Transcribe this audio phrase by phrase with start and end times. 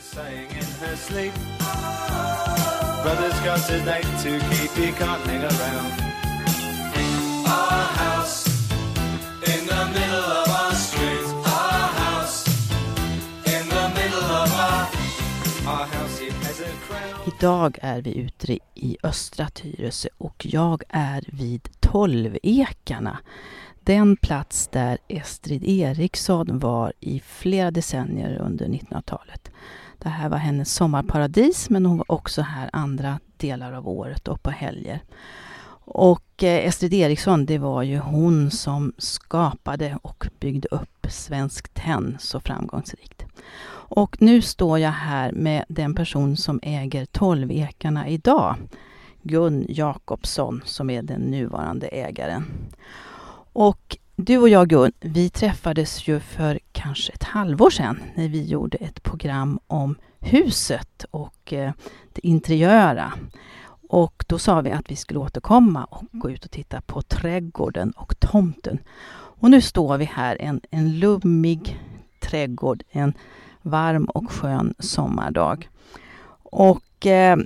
[0.00, 1.32] saying in her sleep.
[3.02, 5.92] Brother's got a date to keep, he can't hang around.
[7.46, 8.46] Our house
[9.52, 11.26] in the middle of our street.
[11.46, 12.46] Our house
[13.46, 14.82] in the middle of our,
[15.72, 17.32] our house, it has a crown.
[17.38, 23.18] Idag är vi ute i östra Tyresö och jag är vid Tolvekarna.
[23.84, 29.50] Den plats där Estrid Eriksson var i flera decennier under 1900-talet.
[29.98, 34.42] Det här var hennes sommarparadis men hon var också här andra delar av året och
[34.42, 35.02] på helger.
[35.90, 42.16] Och eh, Estrid Eriksson, det var ju hon som skapade och byggde upp Svensk Tenn
[42.20, 43.24] så framgångsrikt.
[43.90, 48.56] Och nu står jag här med den person som äger Tolvekarna idag.
[49.22, 52.44] Gun Jakobsson som är den nuvarande ägaren.
[53.52, 58.44] Och du och jag Gun, vi träffades ju för kanske ett halvår sedan när vi
[58.44, 61.72] gjorde ett program om huset och eh,
[62.12, 63.12] det interiöra.
[63.88, 67.90] Och då sa vi att vi skulle återkomma och gå ut och titta på trädgården
[67.90, 68.78] och tomten.
[69.10, 71.80] Och nu står vi här, en, en lummig
[72.20, 73.14] trädgård, en
[73.62, 75.68] varm och skön sommardag.
[76.42, 77.36] Och eh,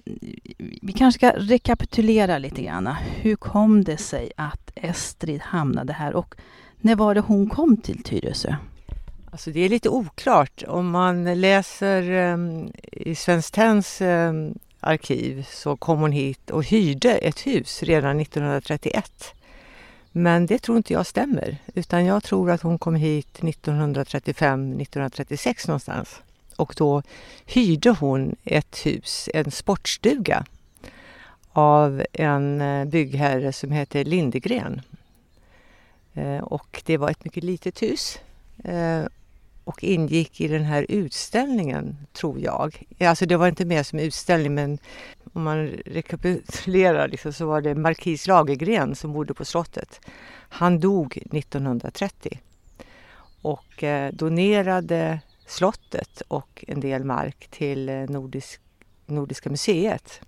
[0.82, 2.86] vi kanske ska rekapitulera lite grann.
[3.20, 6.34] Hur kom det sig att Estrid hamnade här och
[6.80, 8.56] när var det hon kom till Tyresö?
[9.30, 10.62] Alltså det är lite oklart.
[10.68, 16.64] Om man läser um, i Svenskt Tenns um, ehm, arkiv så kom hon hit och
[16.64, 19.34] hyrde ett hus redan 1931.
[20.12, 26.20] Men det tror inte jag stämmer, utan jag tror att hon kom hit 1935-1936 någonstans.
[26.56, 27.02] Och då
[27.46, 30.44] hyrde hon ett hus, en sportstuga,
[31.52, 34.80] av en eh, byggherre som heter Lindegren.
[36.14, 38.18] Eh, och det var ett mycket litet hus
[38.64, 39.04] eh,
[39.64, 42.82] och ingick i den här utställningen, tror jag.
[43.00, 44.78] Alltså det var inte med som utställning men
[45.32, 50.00] om man rekapitulerar liksom, så var det Markis Lagergren som bodde på slottet.
[50.48, 52.40] Han dog 1930
[53.42, 58.60] och donerade slottet och en del mark till Nordisk,
[59.06, 60.20] Nordiska museet.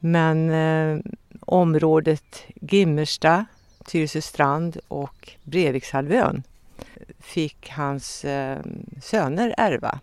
[0.00, 0.98] Men eh,
[1.40, 3.46] området Gimmersta,
[3.84, 6.42] Tyresö strand och Brevikshalvön
[7.18, 8.58] fick hans eh,
[9.02, 10.00] söner ärva.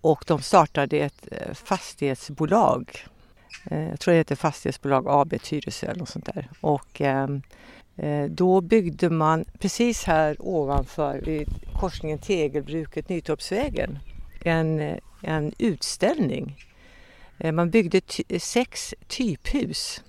[0.00, 3.06] Och de startade ett eh, fastighetsbolag.
[3.70, 6.48] Eh, jag tror det heter Fastighetsbolag AB Tyresö eller något sånt där.
[6.60, 7.28] Och eh,
[7.96, 11.48] eh, då byggde man precis här ovanför vid
[11.80, 13.98] korsningen Tegelbruket Nytorpsvägen
[14.44, 16.67] en, en utställning.
[17.38, 20.02] Eh, man byggde eh, sex typhus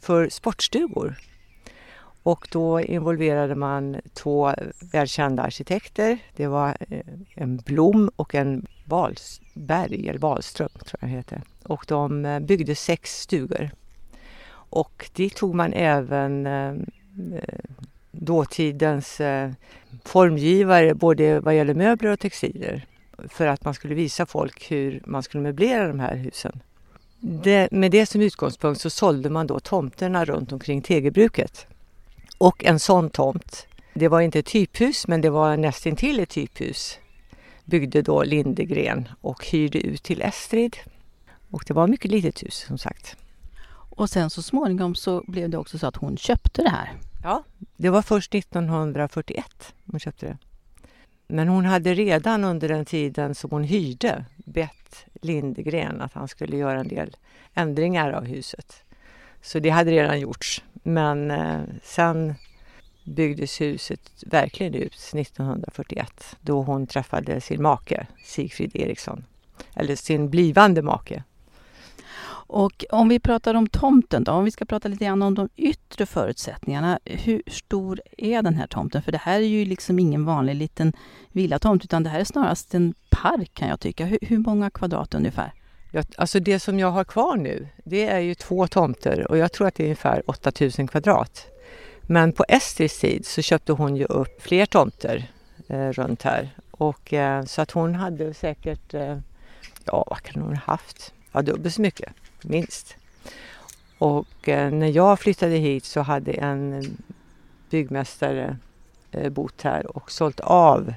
[0.00, 1.14] för sportstugor
[2.22, 4.54] och då involverade man två
[4.92, 6.18] välkända arkitekter.
[6.36, 7.00] Det var eh,
[7.34, 11.42] en Blom och en Wahlberg, eller Wahlström tror jag heter.
[11.62, 13.70] Och de byggde sex stugor.
[14.70, 16.48] Och dit tog man även
[18.10, 19.20] dåtidens
[20.04, 22.86] formgivare både vad gäller möbler och textilier
[23.28, 26.62] för att man skulle visa folk hur man skulle möblera de här husen.
[27.28, 31.66] Det, med det som utgångspunkt så sålde man då tomterna runt omkring tegelbruket.
[32.38, 36.98] Och en sån tomt, det var inte ett typhus men det var nästintill ett typhus,
[37.64, 40.76] byggde då Lindegren och hyrde ut till Estrid.
[41.50, 43.16] Och det var ett mycket litet hus som sagt.
[43.96, 46.92] Och sen så småningom så blev det också så att hon köpte det här.
[47.22, 47.44] Ja,
[47.76, 50.38] det var först 1941 hon köpte det.
[51.26, 56.56] Men hon hade redan under den tiden som hon hyrde bett Lindegren att han skulle
[56.56, 57.16] göra en del
[57.54, 58.82] ändringar av huset.
[59.42, 60.64] Så det hade redan gjorts.
[60.82, 62.34] Men eh, sen
[63.04, 69.24] byggdes huset verkligen ut 1941 då hon träffade sin make Sigfrid Eriksson.
[69.74, 71.22] Eller sin blivande make.
[72.46, 75.48] Och om vi pratar om tomten då, om vi ska prata lite grann om de
[75.56, 76.98] yttre förutsättningarna.
[77.04, 79.02] Hur stor är den här tomten?
[79.02, 80.92] För det här är ju liksom ingen vanlig liten
[81.32, 84.04] villatomt utan det här är snarast en park kan jag tycka.
[84.04, 85.52] Hur, hur många kvadrat ungefär?
[85.90, 89.52] Jag, alltså det som jag har kvar nu, det är ju två tomter och jag
[89.52, 91.46] tror att det är ungefär 8000 kvadrat.
[92.02, 95.30] Men på Estris tid så köpte hon ju upp fler tomter
[95.68, 96.50] eh, runt här.
[96.70, 99.18] Och, eh, så att hon hade säkert, eh,
[99.84, 101.12] ja vad kan hon ha haft?
[101.32, 102.12] Ja, dubbelt så mycket,
[102.48, 102.96] minst.
[103.98, 106.96] Och eh, när jag flyttade hit så hade en
[107.70, 108.56] byggmästare
[109.10, 110.94] eh, bott här och sålt av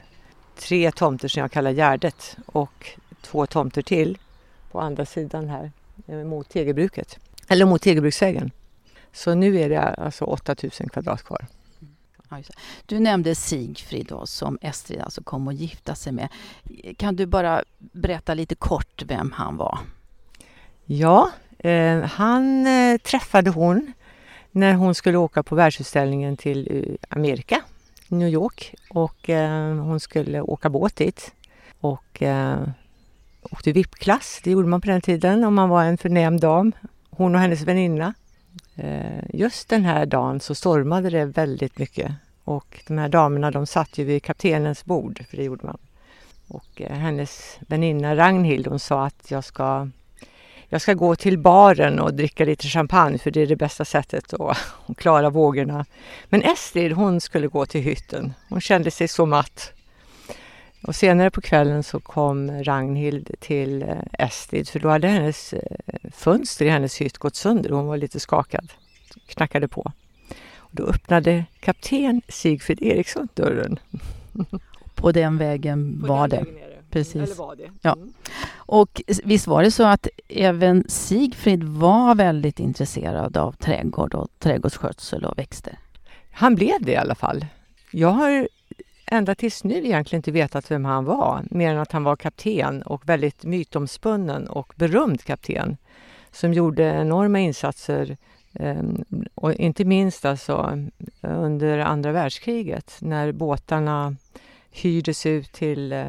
[0.58, 2.90] tre tomter som jag kallar Gärdet och
[3.22, 4.18] två tomter till
[4.72, 5.72] på andra sidan här
[6.08, 8.52] eh, mot Tegelbruket, eller mot Tegelbruksvägen.
[9.12, 11.48] Så nu är det alltså 8000 kvadrat kvar.
[12.86, 16.30] Du nämnde Sigfrid då, som Estrid alltså kom att gifta sig med.
[16.98, 19.80] Kan du bara berätta lite kort vem han var?
[20.92, 23.94] Ja, eh, han eh, träffade hon
[24.52, 27.62] när hon skulle åka på världsutställningen till eh, Amerika,
[28.08, 28.76] New York.
[28.90, 31.34] Och eh, hon skulle åka båt dit.
[31.80, 32.70] Och eh,
[33.42, 36.72] åkte VIP-klass, det gjorde man på den tiden om man var en förnäm dam.
[37.10, 38.14] Hon och hennes väninna.
[38.76, 42.12] Eh, just den här dagen så stormade det väldigt mycket.
[42.44, 45.78] Och de här damerna de satt ju vid kaptenens bord, för det gjorde man.
[46.48, 49.88] Och eh, hennes väninna Ragnhild hon sa att jag ska
[50.70, 54.34] jag ska gå till baren och dricka lite champagne för det är det bästa sättet
[54.34, 54.58] att
[54.98, 55.86] klara vågorna.
[56.30, 58.34] Men Estrid hon skulle gå till hytten.
[58.50, 59.72] Hon kände sig så matt.
[60.82, 65.62] Och senare på kvällen så kom Ragnhild till eh, Estrid för då hade hennes eh,
[66.12, 68.74] fönster i hennes hytt gått sönder och hon var lite skakad.
[69.28, 69.92] Knackade på.
[70.58, 73.80] Och då öppnade kapten Sigfrid Eriksson dörren.
[74.96, 76.46] På den vägen var det.
[76.90, 77.16] Precis.
[77.16, 77.72] Eller var det.
[77.82, 77.94] Ja.
[77.94, 78.14] Mm.
[78.56, 85.26] Och visst var det så att även Sigfrid var väldigt intresserad av trädgård och trädgårdsskötsel
[85.26, 85.80] och växter?
[86.32, 87.46] Han blev det i alla fall.
[87.92, 88.48] Jag har
[89.06, 92.82] ända tills nu egentligen inte vetat vem han var, mer än att han var kapten
[92.82, 95.78] och väldigt mytomspunnen och berömd kapten
[96.32, 98.18] som gjorde enorma insatser
[98.54, 99.04] ehm,
[99.36, 100.78] och inte minst alltså
[101.22, 104.16] under andra världskriget när båtarna
[104.72, 106.06] hyrdes ut till eh,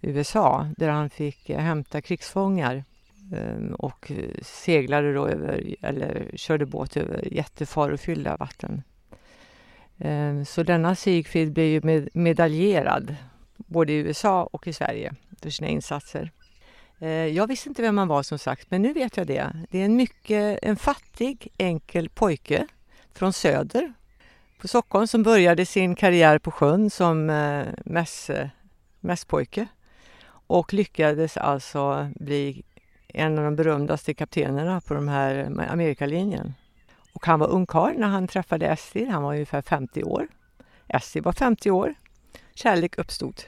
[0.00, 2.84] USA där han fick eh, hämta krigsfångar
[3.32, 8.82] ehm, och eh, seglade då över, eller körde båt över jättefarofyllda vatten.
[9.98, 13.16] Ehm, så denna Sigfrid blev ju medaljerad
[13.56, 16.30] både i USA och i Sverige för sina insatser.
[16.98, 19.66] Ehm, jag visste inte vem han var som sagt, men nu vet jag det.
[19.70, 22.66] Det är en mycket en fattig, enkel pojke
[23.14, 23.92] från söder
[24.60, 28.30] på Stockholm som började sin karriär på sjön som eh, mäss,
[29.00, 29.66] mässpojke
[30.72, 32.62] lyckades alltså bli
[33.08, 36.54] en av de berömdaste kaptenerna på de här Amerikalinjen.
[37.12, 39.08] Och han var ungkarl när han träffade Estrid.
[39.08, 40.28] Han var ungefär 50 år.
[40.88, 41.94] Estrid var 50 år.
[42.54, 43.42] Kärlek uppstod.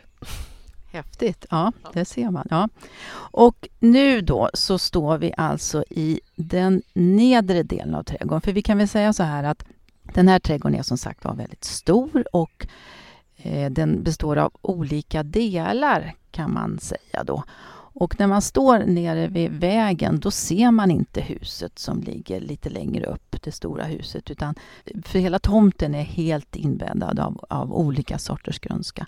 [0.93, 2.47] Häftigt, ja det ser man.
[2.50, 2.69] Ja.
[3.12, 8.41] Och nu då så står vi alltså i den nedre delen av trädgården.
[8.41, 9.64] För vi kan väl säga så här att
[10.14, 12.67] den här trädgården är som sagt var väldigt stor och
[13.37, 17.44] eh, den består av olika delar kan man säga då.
[17.93, 22.71] Och när man står nere vid vägen då ser man inte huset som ligger lite
[22.71, 24.31] längre upp, det stora huset.
[24.31, 24.55] Utan
[25.05, 29.06] för hela tomten är helt inbäddad av, av olika sorters grönska.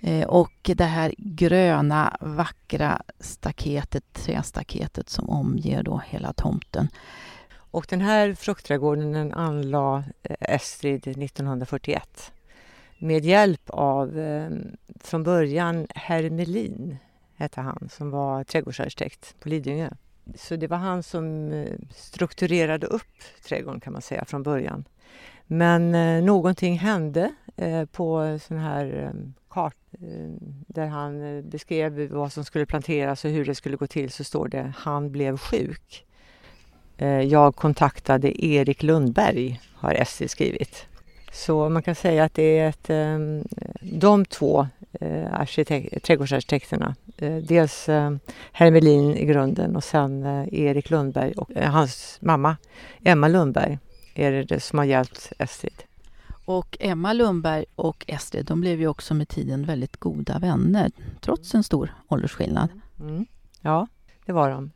[0.00, 6.88] Eh, och det här gröna, vackra staketet, trästaketet som omger då hela tomten.
[7.70, 10.04] Och den här fruktträdgården den anlade
[10.40, 12.32] Estrid 1941
[12.98, 14.50] med hjälp av eh,
[15.00, 16.96] från början Hermelin
[17.34, 19.90] hette han som var trädgårdsarkitekt på Lidingö.
[20.34, 24.84] Så det var han som eh, strukturerade upp trädgården kan man säga från början.
[25.46, 27.34] Men eh, någonting hände
[27.92, 29.12] på sån här
[29.50, 29.76] kart
[30.66, 34.48] där han beskrev vad som skulle planteras och hur det skulle gå till så står
[34.48, 36.06] det han blev sjuk.
[37.28, 40.86] Jag kontaktade Erik Lundberg har SC skrivit.
[41.36, 42.90] Så man kan säga att det är ett,
[43.80, 44.66] de två
[45.30, 48.16] arkitek- trädgårdsarkitekterna Eh, dels eh,
[48.52, 52.56] Hermelin i grunden och sen eh, Erik Lundberg och hans mamma
[53.04, 53.78] Emma Lundberg
[54.14, 55.82] är det som har hjälpt Estrid.
[56.44, 60.90] Och Emma Lundberg och Estrid de blev ju också med tiden väldigt goda vänner
[61.20, 62.68] trots en stor åldersskillnad.
[63.00, 63.26] Mm.
[63.60, 63.86] Ja,
[64.26, 64.70] det var de.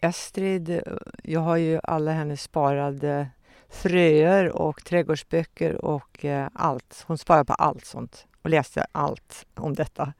[0.00, 0.80] Estrid,
[1.22, 3.28] jag har ju alla hennes sparade
[3.70, 7.04] fröer och trädgårdsböcker och eh, allt.
[7.06, 10.12] Hon sparade på allt sånt och läste allt om detta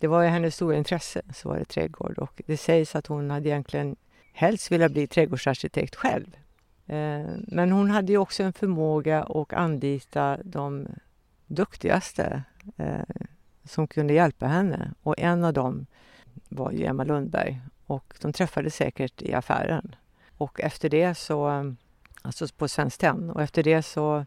[0.00, 2.18] det var ju hennes stora intresse, så var det trädgård.
[2.18, 3.96] Och det sägs att hon hade egentligen
[4.32, 6.36] helst velat bli trädgårdsarkitekt själv.
[6.86, 10.86] Eh, men hon hade ju också en förmåga att anlita de
[11.46, 12.42] duktigaste
[12.76, 13.00] eh,
[13.64, 14.92] som kunde hjälpa henne.
[15.02, 15.86] Och en av dem
[16.48, 17.60] var ju Emma Lundberg.
[17.86, 19.94] Och de träffades säkert i affären.
[20.36, 21.64] Och efter det så, eh,
[22.22, 24.24] alltså på Svenskt Tenn, och efter det så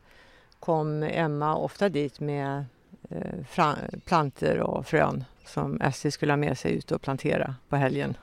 [0.59, 2.65] kom Emma ofta dit med
[3.09, 3.67] eh,
[4.05, 8.17] planter och frön som SJ skulle ha med sig ut och plantera på helgen.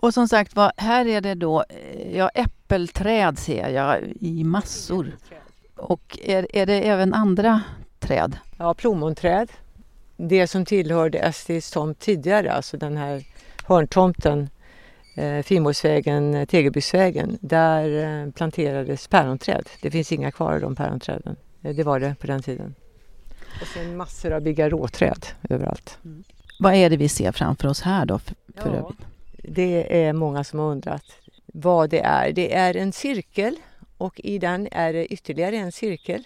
[0.00, 5.16] Och som sagt var, här är det då eh, ja, äppelträd ser jag i massor.
[5.76, 7.62] Och är, är det även andra
[7.98, 8.38] träd?
[8.56, 9.52] Ja, plommonträd.
[10.16, 13.24] Det som tillhörde SJs tomt tidigare, alltså den här
[13.66, 14.48] hörntomten
[15.18, 19.68] eh, Fimåsvägen, Tegelbysvägen, där eh, planterades päronträd.
[19.82, 21.36] Det finns inga kvar av de päronträden.
[21.62, 22.74] Eh, Det var det på den tiden.
[23.60, 25.98] Och sen massor av bigarråträd överallt.
[26.60, 28.18] Vad är det vi ser framför oss här då?
[28.18, 28.76] För, för Ja.
[28.76, 28.98] övrigt?
[29.42, 31.04] Det är många som har undrat
[31.46, 32.32] vad det är.
[32.32, 33.56] Det är en cirkel
[33.98, 36.24] och i den är det ytterligare en cirkel.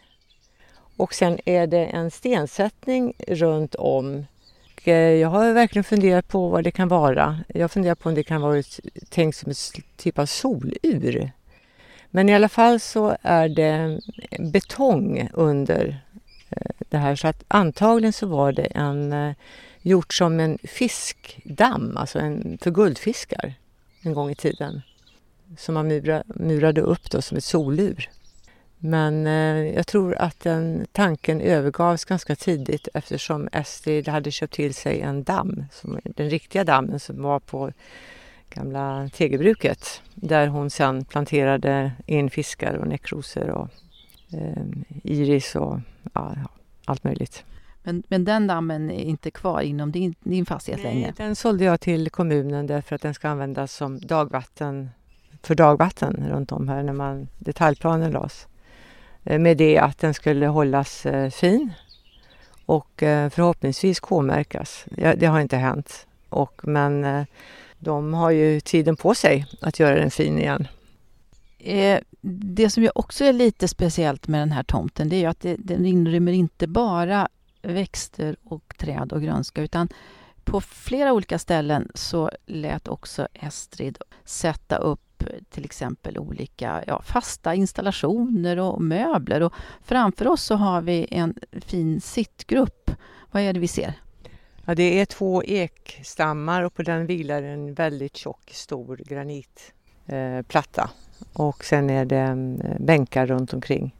[0.97, 4.27] Och sen är det en stensättning runt om.
[4.83, 7.39] Och, eh, Jag har verkligen funderat på vad det kan vara.
[7.49, 11.31] Jag funderar på om det kan vara ett- tänkt som en typ av solur.
[12.11, 13.99] Men i alla fall så är det
[14.31, 16.03] eh, betong under
[16.51, 19.35] eh, det här så att antagligen så var det en
[19.83, 23.55] gjort som en fiskdamm, alltså en, för guldfiskar
[24.03, 24.83] en gång i tiden.
[25.59, 25.89] Som man
[26.27, 28.09] murade upp då som ett solur.
[28.85, 34.75] Men eh, jag tror att den tanken övergavs ganska tidigt eftersom Estrid hade köpt till
[34.75, 37.73] sig en damm, som, den riktiga dammen som var på
[38.51, 40.03] gamla tegelbruket.
[40.15, 43.69] Där hon sedan planterade in fiskar och näckrosor och
[44.33, 44.63] eh,
[45.05, 45.81] iris och
[46.13, 46.37] ja,
[46.85, 47.45] allt möjligt.
[47.83, 51.13] Men, men den dammen är inte kvar inom din, din fastighet Nej, längre?
[51.17, 54.91] den sålde jag till kommunen därför att den ska användas som dagvatten
[55.43, 58.47] för dagvatten runt om här när man detaljplanen lades.
[59.25, 61.73] Eh, med det att den skulle hållas eh, fin
[62.67, 64.85] och eh, förhoppningsvis K-märkas.
[65.17, 66.07] Det har inte hänt.
[66.29, 67.27] Och, men
[67.79, 70.69] de har ju tiden på sig att göra den fin igen.
[72.55, 75.47] Det som ju också är lite speciellt med den här tomten det är ju att
[75.59, 77.29] den inrymmer inte bara
[77.63, 79.89] växter och träd och grönska utan
[80.45, 85.12] på flera olika ställen så lät också Estrid sätta upp
[85.51, 89.43] till exempel olika ja, fasta installationer och möbler.
[89.43, 89.53] Och
[89.83, 92.91] framför oss så har vi en fin sittgrupp.
[93.31, 93.95] Vad är det vi ser?
[94.65, 100.83] Ja, det är två ekstammar och på den vilar en väldigt tjock stor granitplatta.
[100.83, 100.89] Eh,
[101.33, 103.97] och sen är det mm, bänkar runt omkring.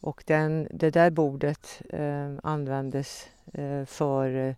[0.00, 4.54] Och den, det där bordet eh, användes eh, för eh,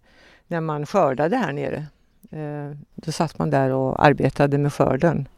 [0.47, 1.87] när man skördade här nere.
[2.31, 5.29] Eh, då satt man där och arbetade med skörden.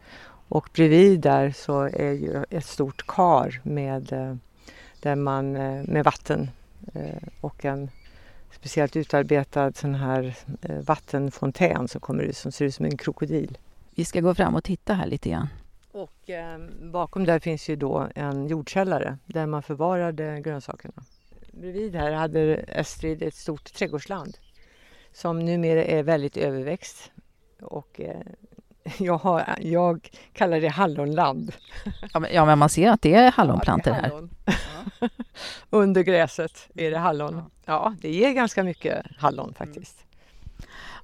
[0.49, 4.37] Och bredvid där så är ju ett stort kar med, eh,
[5.01, 6.51] där man, eh, med vatten
[6.95, 7.91] eh, och en
[8.53, 10.37] speciellt utarbetad sån här
[10.87, 13.59] vattenfontän som kommer ut som ser ut som en krokodil.
[13.95, 15.49] Vi ska gå fram och titta här lite grann.
[15.93, 20.95] Och eh, bakom där finns ju då en jordkällare där man förvarade grönsakerna.
[21.53, 24.39] Bredvid här hade Estrid ett stort trädgårdsland
[25.13, 27.11] som numera är väldigt överväxt.
[27.61, 28.21] Och eh,
[28.99, 31.53] jag, har, jag kallar det hallonland.
[32.13, 34.09] Ja men, ja, men man ser att det är Ja, hallonplantor det är här.
[34.11, 34.31] hallon.
[35.71, 37.43] Under gräset är det hallon.
[37.65, 40.05] Ja, det ger ganska mycket hallon faktiskt.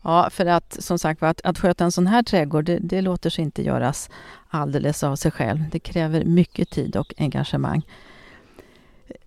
[0.03, 3.31] Ja, för att som sagt att, att sköta en sån här trädgård, det, det låter
[3.31, 4.11] sig inte göras
[4.49, 5.59] alldeles av sig själv.
[5.73, 7.83] Det kräver mycket tid och engagemang.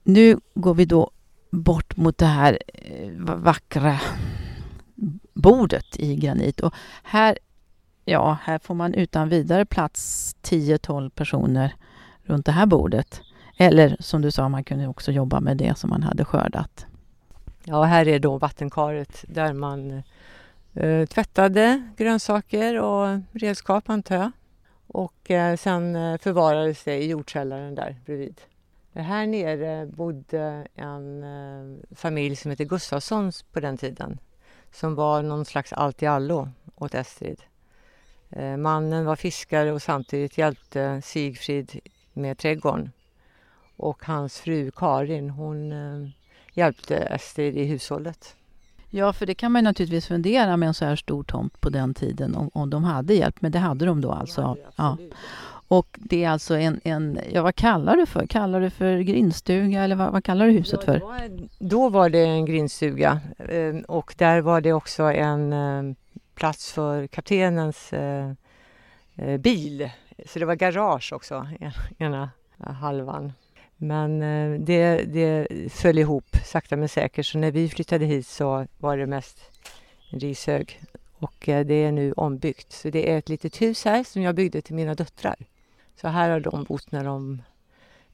[0.04, 1.12] Nu går vi då
[1.52, 4.00] bort mot det här eh, va- vackra
[5.34, 6.74] bordet i granit och
[7.04, 7.38] här,
[8.08, 11.76] ja, här får man utan vidare plats 10-12 personer
[12.24, 13.22] runt det här bordet.
[13.58, 16.86] Eller som du sa, man kunde också jobba med det som man hade skördat.
[17.64, 20.04] Ja, här är då vattenkaret där man
[20.74, 24.32] eh, tvättade grönsaker och redskap antar jag.
[24.88, 28.42] Och eh, sen eh, förvarades det i jordkällaren där bredvid.
[28.94, 34.20] Här nere bodde en eh, familj som hette Gustafssons på den tiden.
[34.72, 37.42] Som var någon slags allt i allo åt Estrid.
[38.30, 41.80] Eh, mannen var fiskare och samtidigt hjälpte Sigfrid
[42.14, 42.92] med trädgården.
[43.78, 46.10] Och hans fru Karin hon eh,
[46.54, 48.36] hjälpte Estrid i hushållet.
[48.90, 51.94] Ja, för det kan man naturligtvis fundera med en så här stor tomt på den
[51.94, 54.58] tiden om, om de hade hjälp, men det hade de då alltså.
[54.76, 54.98] Ja.
[55.70, 58.28] Och det är alltså en, en, ja vad kallar du för?
[58.28, 61.00] Kallar du för grindstuga eller vad, vad kallar du huset Ja, för?
[61.00, 65.54] då, då var det en grindstuga eh, och där var det också en
[66.38, 68.32] plats för kaptenens eh,
[69.15, 69.89] eh, bil.
[70.25, 71.48] Så det var garage också,
[71.98, 73.34] ena halvan.
[73.77, 78.67] Men eh, det, det föll ihop sakta men säkert så när vi flyttade hit så
[78.77, 79.39] var det mest
[80.12, 80.82] en rishög.
[81.20, 82.72] Och eh, det är nu ombyggt.
[82.72, 85.36] Så det är ett litet hus här som jag byggde till mina döttrar.
[86.01, 87.41] Så här har de bott när de,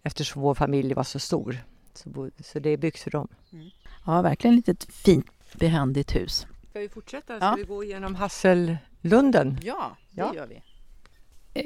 [0.03, 1.57] eftersom vår familj var så stor.
[1.93, 3.27] Så, bo, så det är byggt för dem.
[3.53, 3.69] Mm.
[4.05, 5.27] Ja, verkligen ett litet fint
[5.57, 6.47] behändigt hus.
[6.73, 7.37] Ska vi fortsätta?
[7.41, 7.55] Ja.
[7.57, 9.59] vi gå igenom Hassellunden?
[9.63, 10.35] Ja, det Ja.
[10.35, 10.61] gör vi.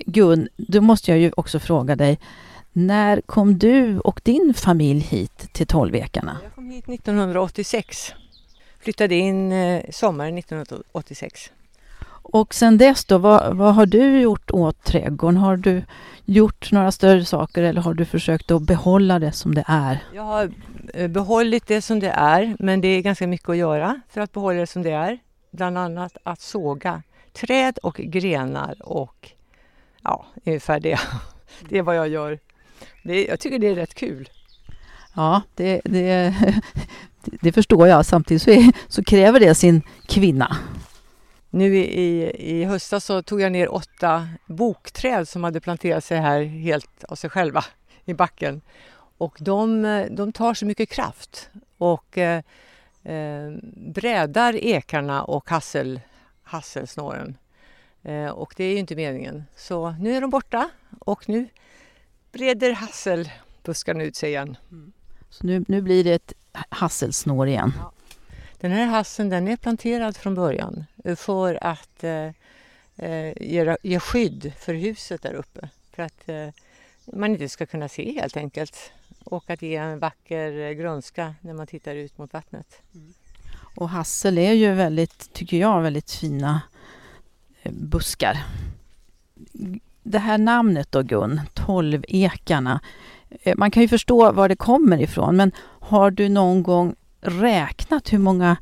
[0.06, 2.20] Gun, då måste jag ju också fråga dig.
[2.74, 6.38] När kom du och din familj hit till Tolvekarna?
[6.44, 8.14] Jag kom hit 1986.
[8.80, 11.52] Flyttade in eh, sommaren 1986.
[12.30, 15.38] Och sen dess då, vad, vad har du gjort åt trädgården?
[15.38, 15.84] Har du
[16.26, 20.04] gjort några större saker eller har du försökt att behålla det som det är?
[20.14, 20.52] Jag har
[20.94, 24.32] eh, behållit det som det är, men det är ganska mycket att göra för att
[24.32, 25.20] behålla det som det är.
[25.52, 27.04] Bland annat att såga
[27.34, 29.32] träd och grenar och
[30.04, 31.00] ja, ungefär det.
[31.70, 32.40] Det är vad jag gör.
[33.04, 34.30] Det, jag tycker det är rätt kul.
[35.16, 36.36] Ja, det, det,
[37.42, 38.06] det förstår jag.
[38.06, 40.58] Samtidigt så, är, så kräver det sin kvinna.
[41.50, 46.44] Nu i, i, höstas så tog jag ner åtta bokträd som hade planterat sig här
[46.44, 47.66] helt av sig själva
[48.06, 48.62] i backen.
[49.18, 52.42] Och de, de tar så mycket kraft och eh,
[53.04, 56.02] eh, brädar ekarna och hassel,
[56.44, 57.38] hasselsnåren.
[58.04, 59.44] Eh, och det är ju inte meningen.
[59.56, 61.48] Så nu är de borta och nu
[62.32, 64.58] breder hasselbuskarna ut sig igen.
[65.30, 66.34] Så nu, nu blir det ett
[66.70, 67.74] hasselsnår igen.
[68.60, 72.32] Den här hasseln den är planterad från början eh, för att eh,
[72.96, 75.70] eh ge, ge skydd för huset där uppe.
[75.92, 76.50] För att eh,
[77.14, 78.92] man inte ska kunna se helt enkelt.
[79.24, 82.82] Och att ge en vacker eh, grönska när man tittar ut mot vattnet.
[82.96, 83.14] Mm.
[83.76, 86.62] Och hassel är ju väldigt, tycker jag, väldigt fina
[87.64, 88.46] buskar.
[90.04, 92.80] Det här namnet då Gun, Tolvekarna.
[93.56, 96.96] Man kan ju förstå var det kommer ifrån men har du någon gång
[97.28, 98.58] räknat hur många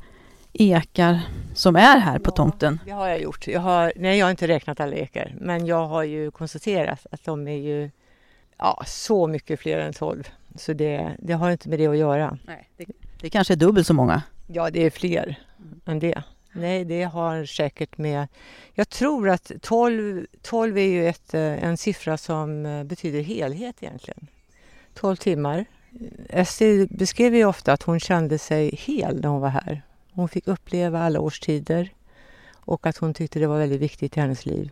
[0.52, 1.20] ekar
[1.54, 2.34] som är här på Ja.
[2.34, 2.80] tomten?
[2.84, 3.48] Det har jag gjort.
[3.48, 5.34] Jag har, nej, jag har inte räknat alla ekar.
[5.40, 7.90] Men jag har ju konstaterat att de är ju
[8.58, 10.28] ja, så mycket fler än 12.
[10.54, 12.38] Så det, det har inte med det att göra.
[12.46, 12.84] Nej, det,
[13.20, 14.22] det kanske är dubbelt så många.
[14.46, 15.38] Ja, det är fler
[15.86, 16.22] än det.
[16.52, 18.28] Nej, det har säkert med...
[18.74, 23.82] Jag tror att 12, 12 är ju ett, eh, en siffra som eh, betyder helhet
[23.82, 24.26] egentligen.
[24.94, 25.64] 12 timmar.
[26.28, 29.82] Estrid beskrev ju ofta att hon kände sig hel när hon var här.
[30.12, 31.90] Hon fick uppleva alla årstider
[32.54, 34.70] och att hon tyckte det var väldigt viktigt i hennes liv.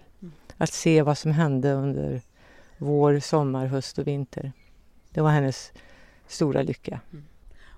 [0.57, 2.21] Att se vad som hände under
[2.79, 4.53] vår, sommar, höst och vinter.
[5.11, 5.73] Det var hennes
[6.27, 7.01] stora lycka.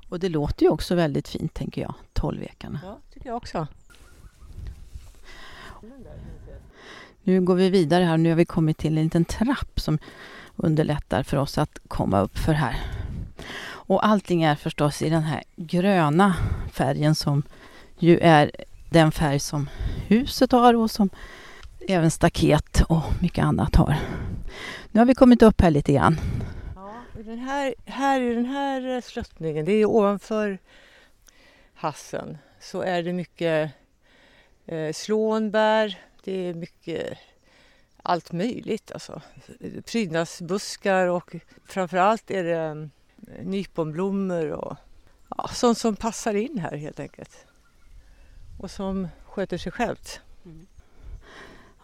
[0.08, 2.80] Och det låter ju också väldigt fint tänker jag, Tolvekarna.
[2.84, 3.66] Ja, tycker jag också.
[7.22, 8.16] Nu går vi vidare här.
[8.16, 9.98] Nu har vi kommit till en liten trapp som
[10.56, 12.95] underlättar för oss att komma upp för här.
[13.87, 16.35] Och allting är förstås i den här gröna
[16.72, 17.42] färgen som
[17.99, 18.51] ju är
[18.90, 19.68] den färg som
[20.07, 21.11] huset har och som
[21.88, 23.96] även staket och mycket annat har.
[24.92, 26.20] Nu har vi kommit upp här lite grann.
[26.75, 30.59] Ja, den här, här i den här sluttningen, det är ju ovanför
[31.75, 33.72] hassen, så är det mycket
[34.66, 37.18] eh, slånbär, det är mycket
[38.03, 38.92] allt möjligt.
[38.92, 39.22] Alltså.
[39.85, 41.37] Prydnadsbuskar och
[41.68, 42.90] framförallt är det mm,
[43.42, 44.76] nyponblommor och
[45.36, 47.46] ja, sånt som passar in här helt enkelt.
[48.58, 50.20] Och som sköter sig självt.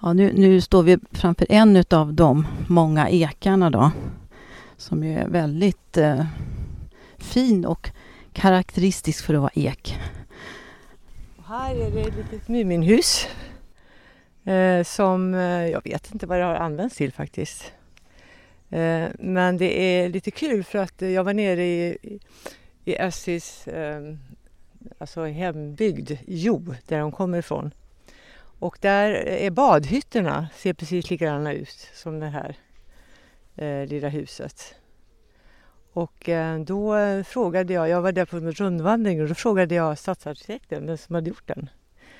[0.01, 3.91] Ja, nu, nu står vi framför en av de många ekarna då.
[4.77, 6.27] Som ju är väldigt eh,
[7.19, 7.91] fin och
[8.33, 9.99] karaktäristisk för att vara ek.
[11.37, 13.29] Och här är det ett litet Muminhus.
[14.45, 17.73] Eh, som eh, jag vet inte vad det har använts till faktiskt.
[18.73, 21.99] Eh, men det är lite kul för att jag var nere i,
[22.85, 24.19] i, Essis ehm,
[24.99, 27.75] alltså hembygd, Jo, där de kommer ifrån.
[28.59, 32.57] Och där är badhytterna, ser precis likadana ut som det här
[33.57, 34.75] eh, lilla huset.
[35.93, 39.99] Och eh, då frågade jag, jag var där på en rundvandring och då frågade jag
[39.99, 41.71] stadsarkitekten vem som hade gjort den.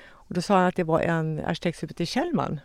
[0.05, 2.59] Och då sa han att det var en arkitekt som hette Kjellman.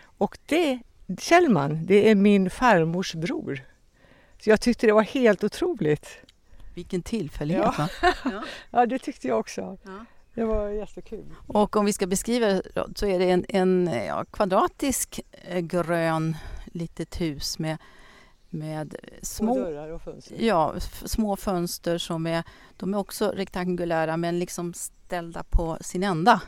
[0.00, 0.78] Och det,
[1.18, 3.60] Kjellman, det är min farmors bror.
[4.42, 6.08] Så jag tyckte det var helt otroligt.
[6.74, 7.88] Vilken tillfällighet Ja.
[8.02, 8.42] va?
[8.70, 9.78] Ja, det tyckte jag också.
[9.84, 10.04] Ja.
[10.34, 11.24] Det var jättekul.
[11.46, 12.62] Och om vi ska beskriva det
[12.96, 17.78] så är det en, en ja, kvadratisk eh, grön litet hus med,
[18.50, 20.36] med Små små, dörrar och fönster.
[20.38, 22.42] ja, små fönster som är,
[22.76, 26.42] de är också rektangulära men liksom ställda på sin ända.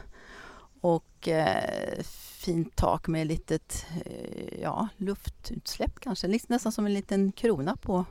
[0.80, 1.98] Och eh,
[2.40, 8.04] fint tak med litet eh, ja, luftutsläpp kanske, nästan som en liten krona på,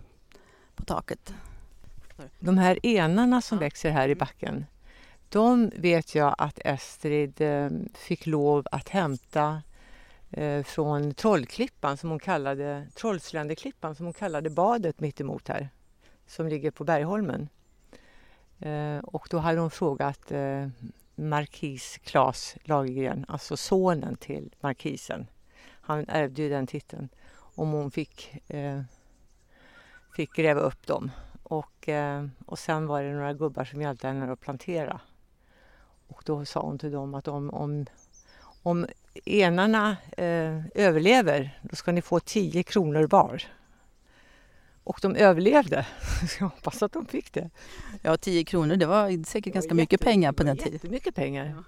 [0.75, 1.33] på taket.
[2.39, 3.59] De här enarna som Ja.
[3.59, 4.65] växer här i backen,
[5.29, 9.61] de vet jag att Estrid eh, fick lov att hämta
[10.29, 15.69] eh, från Trollklippan som hon kallade, Trollsländeklippan som hon kallade badet mittemot här,
[16.27, 17.49] som ligger på Bergholmen.
[19.03, 20.31] Och då hade hon frågat
[21.19, 25.27] markis Claes Lagergren, alltså sonen till markisen.
[25.81, 27.09] Han ärvde ju den titeln.
[27.55, 28.81] Om hon fick, eh,
[30.15, 31.11] fick gräva upp dem.
[31.43, 35.01] Och, eh, och sen var det några gubbar som hjälpte henne att plantera.
[36.07, 37.85] Och då sa hon till dem att om, om,
[38.63, 38.87] om
[39.25, 43.43] enarna eh, överlever, då ska ni få 10 kronor var.
[44.89, 45.85] Och de överlevde.
[46.29, 47.49] Så jag hoppas att de fick det.
[48.01, 50.73] Ja, 10 kronor, det var säkert ganska mycket pengar på den tiden.
[50.73, 51.53] Jättemycket pengar.
[51.55, 51.63] Ja.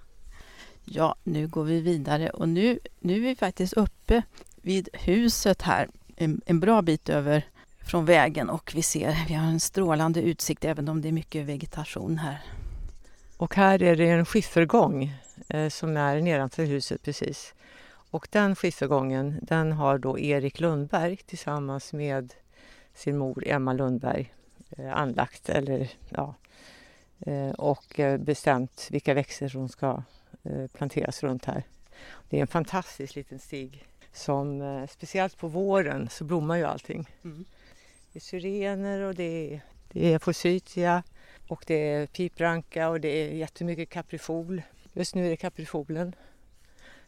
[0.84, 4.22] Ja, nu går vi vidare och nu, nu är vi faktiskt uppe
[4.56, 7.46] vid huset här, en, en bra bit över
[7.86, 11.46] från vägen och vi ser, vi har en strålande utsikt även om det är mycket
[11.46, 12.42] vegetation här.
[13.36, 15.14] Och här är det en skiffergång
[15.48, 17.54] eh, som är nedanför huset precis.
[18.10, 22.32] Och den skiffergången den har då Erik Lundberg tillsammans med
[22.94, 24.34] sin mor Emma Lundberg
[24.70, 26.34] eh, anlagt eller ja,
[27.20, 30.02] eh, och eh, bestämt vilka växter som ska
[30.72, 31.62] planteras runt här.
[32.28, 37.08] Det är en fantastisk liten stig som speciellt på våren så blommar ju allting.
[37.24, 37.44] Mm.
[38.12, 39.60] Det är syrener och det är,
[39.92, 41.02] det är forsythia
[41.48, 44.62] och det är pipranka och det är jättemycket kaprifol.
[44.92, 46.14] Just nu är det kaprifolen.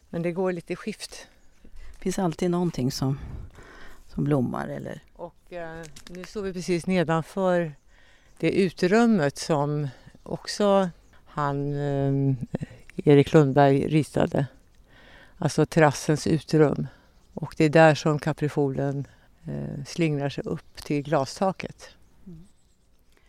[0.09, 1.27] Men det går lite skift.
[1.93, 3.19] Det finns alltid någonting som,
[4.07, 7.75] som blommar eller Och Eh, nu står vi precis nedanför
[8.37, 9.87] det uterummet som
[10.23, 10.89] också
[11.25, 12.35] han, eh,
[12.95, 14.47] Erik Lundberg ritade.
[15.37, 16.87] Alltså terrassens uterum.
[17.33, 19.07] Och det är där som kaprifolen
[19.43, 21.89] eh, slingrar sig upp till glastaket.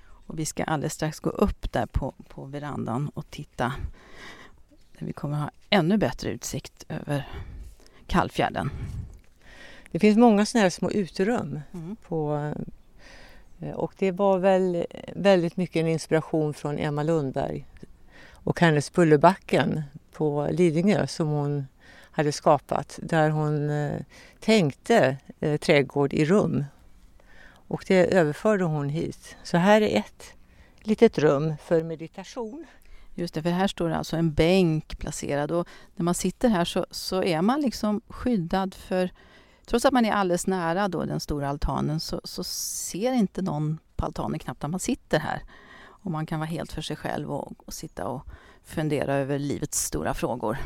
[0.00, 3.72] Och vi ska alldeles strax gå upp där på, på verandan och titta.
[4.98, 7.28] Där vi kommer ha ännu bättre utsikt över
[8.06, 8.70] Kallfjärden.
[9.96, 11.60] Det finns många sådana här små uterum.
[12.08, 12.52] På,
[13.60, 17.66] eh, och det var väl väldigt mycket en inspiration från Emma Lundberg
[18.32, 19.82] och hennes Bullerbacken
[20.12, 21.66] på Lidingö som hon
[22.10, 24.00] hade skapat där hon eh,
[24.40, 26.64] tänkte eh, trädgård i rum.
[27.46, 29.36] Och det överförde hon hit.
[29.42, 30.34] Så här är ett
[30.80, 32.66] litet rum för meditation.
[33.14, 36.64] Just det, för här står det alltså en bänk placerad och när man sitter här
[36.64, 39.10] så, så är man liksom skyddad för
[39.66, 43.78] Trots att man är alldeles nära då den stora altanen så, så ser inte någon
[43.96, 45.42] på altanen knappt när man sitter här.
[45.86, 48.22] Och man kan vara helt för sig själv och, och sitta och
[48.64, 50.58] fundera över livets stora frågor.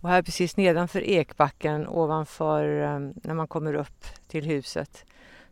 [0.00, 5.04] Och här precis nedanför ekbacken ovanför eh, när man kommer upp till huset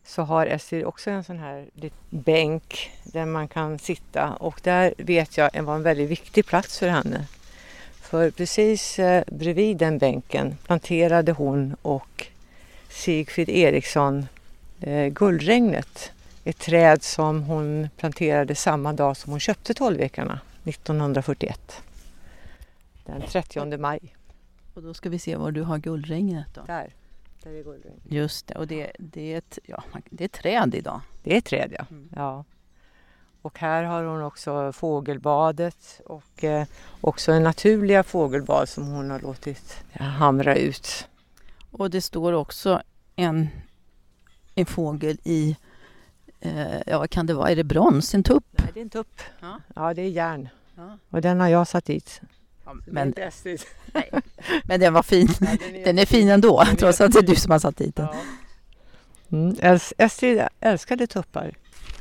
[0.03, 1.69] så har Estrid också en sån här
[2.09, 6.87] bänk där man kan sitta och där vet jag var en väldigt viktig plats för
[6.87, 7.27] henne.
[8.05, 12.27] För precis eh, bredvid den bänken planterade hon och
[12.89, 14.27] Sigfrid Eriksson
[14.81, 16.11] eh, guldregnet.
[16.43, 21.81] Ett träd som hon planterade samma dag som hon köpte tolvekarna 1941.
[23.05, 23.99] Den 30 maj.
[24.73, 26.61] Och då ska vi se var du har guldregnet då.
[26.61, 26.93] Där,
[27.43, 28.01] där är guldregn.
[28.09, 31.01] Just det, och det, det, är ett, ja, det är ett träd idag.
[31.23, 31.85] Det är ett träd ja.
[31.89, 32.09] Mm.
[32.15, 32.43] ja.
[33.45, 36.67] Och här har hon också fågelbadet och eh,
[37.01, 41.07] också en naturliga fågelbad som hon har låtit hamra ut.
[41.71, 42.81] Och det står också
[43.15, 43.47] en,
[44.55, 45.55] en fågel i,
[46.39, 48.45] eh, ja vad kan det vara, är det brons, en tupp?
[48.51, 49.21] Nej, det är en tupp.
[49.41, 49.59] Ja.
[49.75, 50.49] Ja, det är järn.
[50.75, 50.97] Ja.
[51.09, 52.21] Och den har jag satt dit.
[52.85, 53.61] Men, Det är Estrid.
[54.63, 55.27] men den var fin.
[55.39, 57.77] Ja, Den är fin ändå, Den är trots att det är du som har satt
[57.77, 58.07] dit den.
[58.11, 58.21] Ja.
[59.31, 61.53] Mm, Estrid älskade tuppar.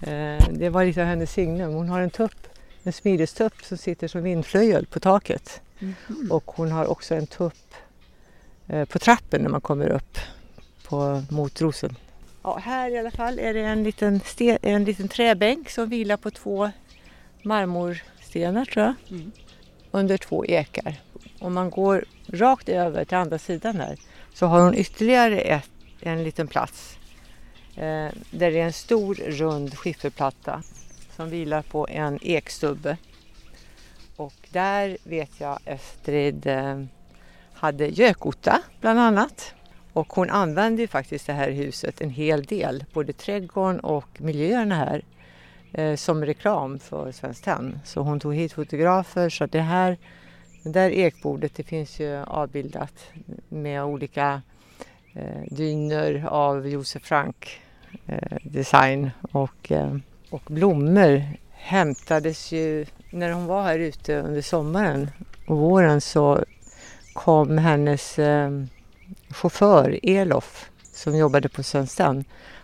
[0.07, 1.73] Eh, det var lite av hennes signum.
[1.75, 2.47] Hon har en tupp,
[2.83, 5.61] en smidestupp som sitter som vindflöjel på taket.
[5.79, 6.33] Mhm.
[6.33, 7.75] Och hon har också en tupp
[8.69, 10.19] eh, på trappen när man kommer upp
[10.89, 11.97] på, mot rosen.
[12.43, 16.17] Ja, här i alla fall är det en liten, ste- en liten träbänk som vilar
[16.17, 16.71] på två
[17.43, 19.33] marmorstenar tror jag, Mm.
[19.91, 21.01] under två ekar.
[21.41, 23.97] Om man går rakt över till andra sidan där
[24.35, 26.99] så har hon ytterligare ett, en liten plats
[27.77, 30.63] Eh, där det är en stor rund skifferplatta
[31.17, 32.97] som vilar på en ekstubbe.
[34.17, 36.85] Och där vet jag Estrid eh,
[37.53, 39.55] hade gökotta bland annat.
[39.93, 44.75] Och hon använde ju faktiskt det här huset en hel del, både trädgården och miljöerna
[44.75, 45.05] här,
[45.73, 47.79] eh, som reklam för Svenskt Tenn.
[47.85, 49.99] Så hon tog hit fotografer så det här,
[50.63, 52.95] det där ekbordet det finns ju avbildat
[53.49, 54.43] med olika
[55.15, 57.61] eh, dyner av Josef Frank
[58.07, 59.97] Eh, design och, eh,
[60.31, 65.11] och blommor hämtades ju när hon var här ute under sommaren
[65.47, 66.45] och våren så
[67.13, 68.51] kom hennes eh,
[69.31, 72.01] chaufför Elof som jobbade på Svenskt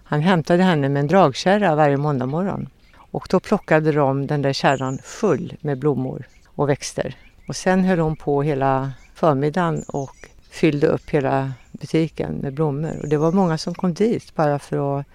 [0.04, 2.68] Han hämtade henne med en dragkärra varje måndag morgon.
[2.96, 7.14] Och då plockade de den där kärran full med blommor och växter.
[7.48, 10.16] Och sen höll hon på hela förmiddagen och
[10.50, 12.98] fyllde upp hela butiken med blommor.
[13.02, 15.06] Och det var många som kom dit bara för att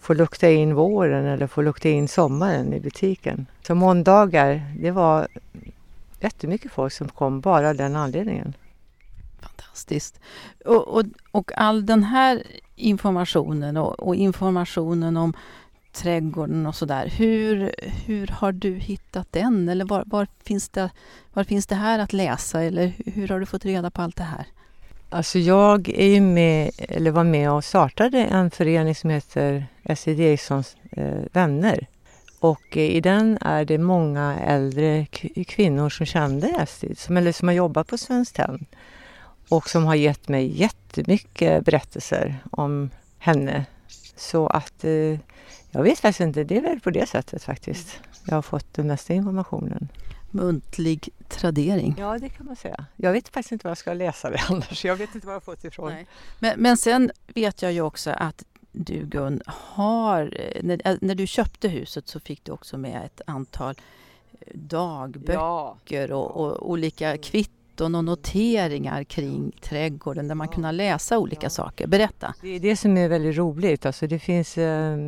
[0.00, 3.46] få lukta in våren eller få lukta in sommaren i butiken.
[3.66, 5.28] Så måndagar, det var
[6.20, 8.54] jättemycket folk som kom bara av den anledningen.
[9.40, 10.20] Fantastiskt.
[10.64, 12.42] Och, och, och all den här
[12.76, 15.32] informationen och, och informationen om
[15.92, 17.06] trädgården och sådär.
[17.16, 17.74] Hur,
[18.06, 19.68] hur har du hittat den?
[19.68, 20.90] Eller var, var, finns det,
[21.32, 22.62] var finns det här att läsa?
[22.62, 24.46] Eller hur har du fått reda på allt det här?
[25.08, 30.20] Alltså jag är ju med, eller var med och startade en förening som heter Estrid
[30.20, 31.86] Erikssons eh, vänner.
[32.40, 35.06] Och eh, i den är det många äldre
[35.46, 38.66] kvinnor som kände Estrid, som, eller som har jobbat på Svenskt Tenn
[39.48, 43.66] och som har gett mig jättemycket berättelser om henne.
[44.16, 45.18] Så att eh,
[45.70, 48.00] jag vet faktiskt inte, det är väl på det sättet faktiskt.
[48.24, 49.88] Jag har fått den mesta informationen.
[50.30, 51.94] Muntlig tradering.
[51.98, 52.84] Ja, det kan man säga.
[52.96, 54.84] Jag vet faktiskt inte vad jag ska läsa det annars.
[54.84, 55.92] Jag vet inte var jag fått ifrån.
[56.38, 61.14] Men, men sen vet jag ju också att du Gun har, eh, när, eh, när
[61.14, 63.74] du köpte huset så fick du också med ett antal
[64.54, 66.16] dagböcker ja.
[66.16, 71.86] och, och, olika kvitton kvitton och noteringar kring trädgården där man kunde läsa olika saker.
[71.86, 72.34] Berätta!
[72.42, 73.86] Det är det som är väldigt roligt.
[73.86, 74.98] Alltså det finns eh,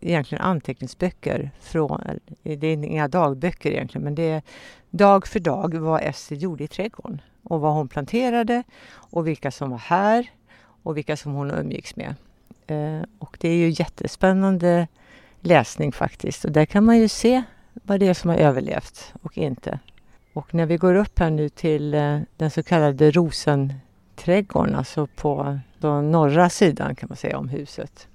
[0.00, 1.50] egentligen anteckningsböcker.
[1.60, 2.00] Från,
[2.42, 4.42] det är inga dagböcker egentligen men det är
[4.90, 8.62] dag för dag vad Ester gjorde i trädgården och vad hon planterade
[9.12, 10.30] och vilka som var här
[10.84, 12.14] och vilka som hon umgicks med.
[12.66, 14.88] Eh, och det är ju jättespännande
[15.40, 19.38] läsning faktiskt och där kan man ju se vad det är som har överlevt och
[19.38, 19.78] inte.
[20.40, 25.58] Och när vi går upp här nu till eh, den så kallade Rosenträdgården, alltså på
[25.78, 28.08] den norra sidan kan man säga om huset.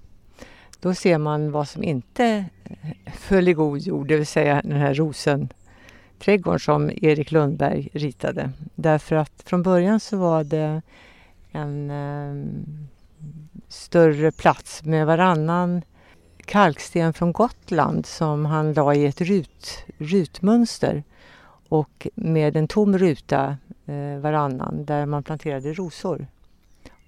[0.80, 4.78] Då ser man vad som inte eh, föll i god jord, det vill säga den
[4.78, 8.52] här rosenträdgården som Erik Lundberg ritade.
[8.76, 10.82] Därför att från början så var det
[11.52, 12.36] en eh,
[13.68, 15.82] större plats med varannan
[16.46, 21.04] kalksten från Gotland som han la i ett rut, rutmönster
[21.70, 26.28] och med en tom ruta eh, varannan där man planterade rosor.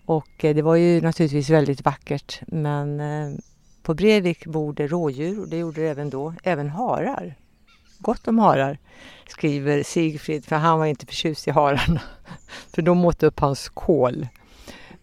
[0.06, 3.38] Och eh, det var ju naturligtvis väldigt vackert men eh,
[3.84, 7.36] på Brevik bor det rådjur och det gjorde det även då, även harar.
[8.00, 8.78] Gott om harar,
[9.28, 12.02] skriver Sigfrid, för han var inte förtjust i hararna.
[12.76, 14.28] för de åt upp hans kål.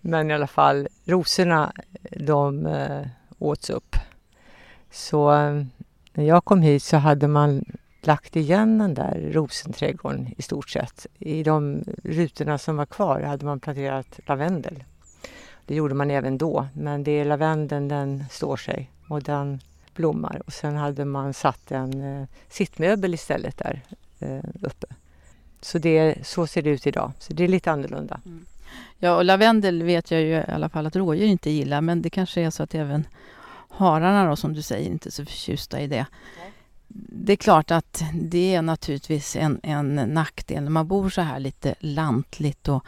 [0.00, 1.72] Men i alla fall, rosorna
[2.10, 3.06] de eh,
[3.38, 3.96] åts upp.
[4.90, 5.64] Så eh,
[6.12, 7.64] när jag kom hit så hade man
[8.06, 11.06] lagt igen den där rosenträdgården i stort sett.
[11.18, 14.84] I de rutorna som var kvar hade man planterat lavendel.
[15.66, 19.60] Det gjorde man även då, men det är lavendeln den står sig och den
[19.94, 20.42] blommar.
[20.46, 23.82] Och sen hade man satt en eh, sittmöbel istället där
[24.18, 24.86] eh, uppe.
[25.60, 28.20] Så, det, så ser det ut idag, så det är lite annorlunda.
[28.24, 28.46] Mm.
[28.98, 32.10] Ja, och lavendel vet jag ju i alla fall att rådjur inte gillar, men det
[32.10, 33.06] kanske är så att även
[33.68, 36.06] hararna då, som du säger, inte är så förtjusta i det.
[36.38, 36.53] Nej
[36.88, 41.38] det är klart att det är naturligtvis en, en nackdel när man bor så här
[41.38, 42.84] lite lantligt och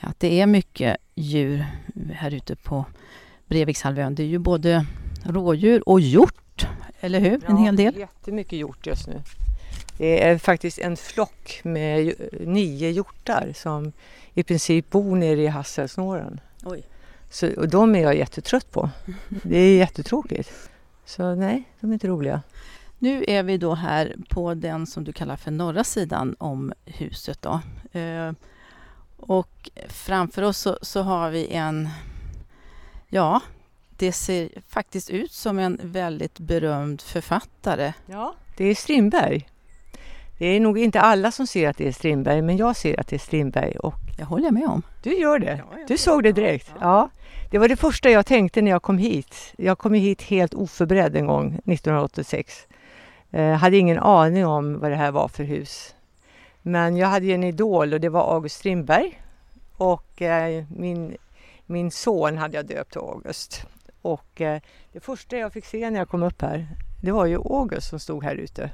[0.00, 1.66] att det är mycket djur
[2.12, 2.84] här ute på
[3.46, 4.14] Brevikshalvön.
[4.14, 4.86] Det är ju både
[5.24, 6.66] rådjur och hjort,
[7.00, 7.34] eller hur?
[7.34, 7.96] En ja, hel del.
[7.96, 9.22] jättemycket hjort just nu.
[9.98, 13.92] Det är faktiskt en flock med nio hjortar som
[14.34, 16.40] i princip bor nere i hasselsnåren.
[16.64, 16.82] Oj.
[17.30, 18.90] Så, och de är jag jättetrött på.
[19.42, 20.50] Det är jättetråkigt.
[21.04, 22.42] Så nej, de är inte roliga.
[23.02, 27.42] Nu är vi då här på den som du kallar för norra sidan om huset.
[27.42, 27.60] Då.
[27.98, 28.32] Eh,
[29.16, 31.88] och framför oss så, så, har vi en...
[33.08, 33.40] Ja,
[33.96, 37.92] det ser faktiskt ut som en väldigt berömd författare.
[38.06, 39.48] Ja, det är Strindberg.
[40.38, 43.08] Det är nog inte alla som ser att det är Strindberg, men jag ser att
[43.08, 43.76] det är Strindberg.
[43.76, 44.82] Och jag håller med om.
[45.02, 45.62] Du gör det?
[45.70, 46.70] Ja, du såg det direkt?
[46.74, 46.80] Ja.
[46.80, 47.10] ja.
[47.50, 49.54] Det var det första jag tänkte när jag kom hit.
[49.56, 52.66] Jag kom hit helt oförberedd en gång 1986.
[53.32, 55.94] Eh, hade ingen aning om vad det här var för hus.
[56.62, 59.22] Men jag hade en idol och det var August Strindberg.
[59.76, 61.16] Och eh, min,
[61.66, 63.66] min son hade jag döpt till August.
[64.02, 64.60] Och eh,
[64.92, 66.66] det första jag fick se när jag kom upp här,
[67.02, 68.70] det var ju August som stod här ute.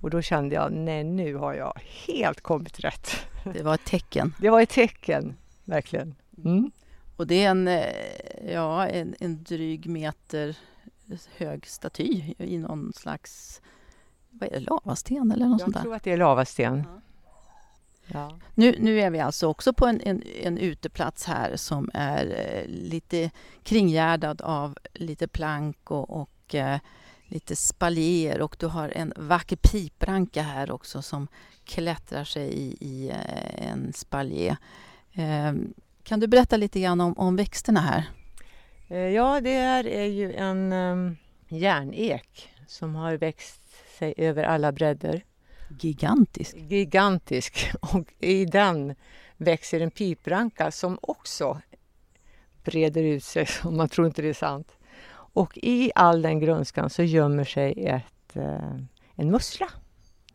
[0.00, 3.10] Och då kände jag, nej nu har jag helt kommit rätt.
[3.44, 4.34] Det var ett tecken.
[4.40, 6.14] Det var ett tecken, verkligen.
[6.44, 6.70] Mm.
[7.16, 10.56] Och det är en, eh, ja, en, en dryg meter
[11.36, 13.60] hög staty i någon slags
[14.30, 15.82] vad är det, lavasten eller något Jag sånt där?
[15.82, 16.84] tror att det är lavasten.
[16.86, 17.00] Ja.
[18.06, 18.38] Ja.
[18.54, 22.68] Nu, nu är vi alltså också på en, en, en uteplats här som är eh,
[22.68, 23.30] lite
[23.62, 26.78] kringgärdad av lite plank och, och eh,
[27.26, 31.28] lite spaljer och du har en vacker pipranka här också som
[31.64, 34.56] klättrar sig i, i eh, en spalje.
[35.12, 35.52] Eh,
[36.02, 38.04] kan du berätta lite grann om, om växterna här?
[38.88, 41.16] Eh, ja, det här är ju en um,
[41.48, 43.60] järnek som har växt
[43.98, 45.24] sig över alla bredder.
[45.80, 46.56] Gigantisk.
[46.56, 47.72] Gigantisk.
[47.80, 48.94] Och i den
[49.36, 51.60] växer en pipranka som också
[52.64, 54.72] breder ut sig, så man tror inte det är sant.
[55.12, 58.76] Och i all den grönskan så gömmer sig ett, eh,
[59.14, 59.70] en mussla.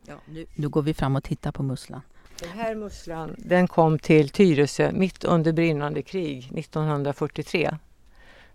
[0.06, 2.00] Ja, nu, nu går vi fram och tittar på musslan.
[2.40, 7.78] Den här musslan den kom till Tyresö mitt under brinnande krig 1943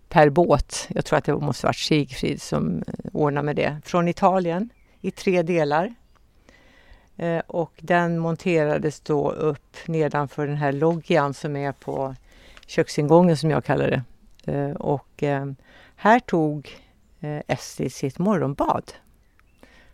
[0.08, 0.88] per båt.
[0.88, 3.80] Jag tror att det måste varit Sigfrid som eh, ordnade med det.
[3.84, 5.94] Från Italien i tre delar.
[7.16, 12.14] Eh, och den monterades då upp nedanför den här loggian som är på
[12.66, 14.02] köksingången som jag kallar det.
[14.52, 15.22] Eh, och
[15.96, 16.70] här tog
[17.46, 18.92] Estrid sitt morgonbad.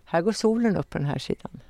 [0.05, 1.61] Här går solen upp på den här sidan.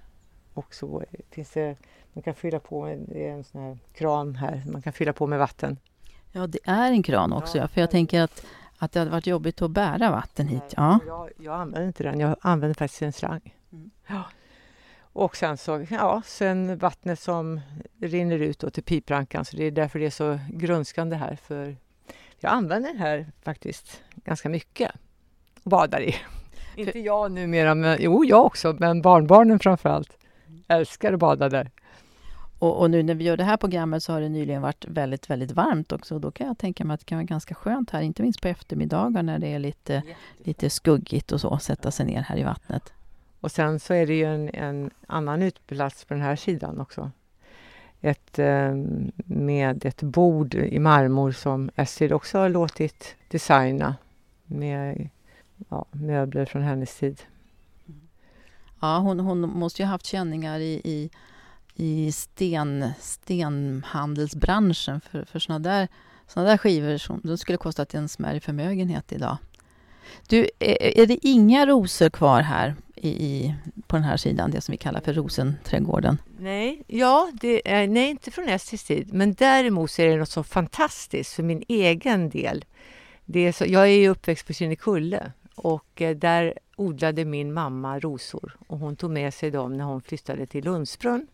[0.54, 1.76] Och så finns det,
[2.12, 5.12] man kan fylla på, med, det är en sån här kran här, man kan fylla
[5.12, 5.78] på med vatten.
[6.37, 8.47] Ja, det är en kran också, ja, för jag tänker att,
[8.79, 10.75] att det hade varit jobbigt att bära vatten hit.
[10.77, 10.99] Ja.
[11.07, 13.55] Jag, jag använder inte den, jag använder faktiskt en slang.
[13.73, 13.90] Mm.
[14.07, 14.25] Ja.
[15.01, 17.61] Och sen så, ja, sen vattnet som
[18.01, 21.38] rinner ut då till piprankan, så det är därför det är så grönskande här.
[21.42, 21.77] För
[22.38, 24.90] jag använder den här faktiskt ganska mycket
[25.62, 26.16] och badar i.
[26.77, 30.16] Inte jag numera, men jo, jag också, men barnbarnen framför allt
[30.68, 31.70] älskar att bada där.
[32.64, 35.31] Och, och, nu när vi gör det här programmet så har det nyligen varit väldigt,
[35.31, 36.18] väldigt varmt också.
[36.18, 38.48] Då kan jag tänka mig att det kan vara ganska skönt här, inte minst på
[38.48, 40.03] eftermiddagar när det är lite,
[40.38, 42.92] lite skuggigt och så, sätta sig ner här i vattnet.
[43.40, 47.11] Och sen så är det ju en, en annan utplats på den här sidan också.
[48.00, 48.74] Ett, eh,
[49.24, 53.96] med ett bord i marmor som Estrid också har låtit designa
[54.44, 55.09] med
[55.68, 57.22] ja, möbler från hennes tid.
[58.81, 61.11] Ja, hon, hon måste ju ha haft känningar i, i
[61.74, 65.00] i sten, stenhandelsbranschen.
[65.00, 65.88] För, för såna där,
[66.26, 69.37] såna där skivor som, de skulle kostat en smärre förmögenhet idag.
[70.28, 73.54] Du, är, är det inga rosor kvar här i, i,
[73.87, 76.18] på den här sidan, det som vi kallar för rosenträdgården?
[76.38, 79.12] Nej, ja, det är, nej inte från Estis tid.
[79.12, 82.64] Men däremot så är det något så fantastiskt för min egen del.
[83.24, 87.98] Det är så, jag är ju uppväxt på Kinnekulle och eh, där odlade min mamma
[87.98, 91.26] rosor och hon tog med sig dem när hon flyttade till Lundsbrunn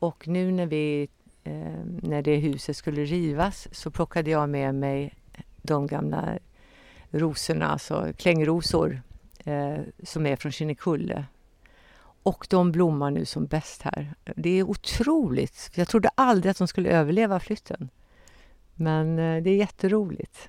[0.00, 1.08] och nu när, vi,
[1.44, 5.14] eh, när det huset skulle rivas så plockade jag med mig
[5.62, 6.38] de gamla
[7.10, 9.02] rosorna, alltså klängrosor
[9.44, 11.24] eh, som är från Kinnekulle.
[12.22, 14.14] Och de blommar nu som bäst här.
[14.36, 15.70] Det är otroligt.
[15.74, 17.88] Jag trodde aldrig att de skulle överleva flytten.
[18.74, 20.48] Men eh, det är jätteroligt.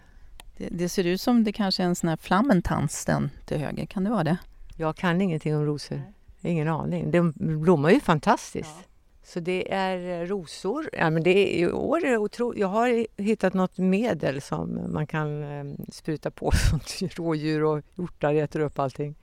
[0.57, 3.85] Det, det, ser ut som det kanske är en sån här flammentans den till höger.
[3.85, 4.37] Kan det vara det?
[4.77, 6.01] Jag kan ingenting om rosor.
[6.41, 7.11] Ingen aning.
[7.11, 8.75] De blommar ju fantastiskt.
[8.79, 8.90] Ja.
[9.23, 10.89] Så det är rosor.
[10.93, 14.93] Ja, men det är, I år är det otro, Jag har hittat något medel som
[14.93, 16.51] man kan eh, spruta på
[16.85, 19.15] så rådjur och hjortar äter upp allting.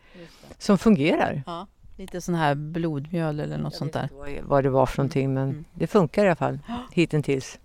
[0.58, 1.42] Som fungerar.
[1.46, 4.08] Ja, lite sån här blodmjöl eller något jag sånt där.
[4.12, 5.64] Jag vet inte vad det var för någonting men mm.
[5.74, 6.58] det funkar i alla fall
[6.92, 7.58] hittills.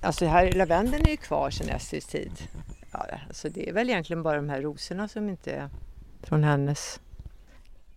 [0.00, 2.32] Alltså här, lavendeln är ju kvar sedan Estrids tid.
[2.92, 5.68] Ja, alltså det är väl egentligen bara de här rosorna som inte är
[6.22, 7.00] från hennes.